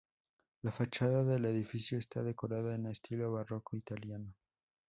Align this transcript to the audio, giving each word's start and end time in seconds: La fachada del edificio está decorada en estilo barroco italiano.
La 0.63 0.71
fachada 0.71 1.23
del 1.23 1.45
edificio 1.45 1.99
está 1.99 2.23
decorada 2.23 2.73
en 2.73 2.87
estilo 2.87 3.31
barroco 3.33 3.77
italiano. 3.77 4.33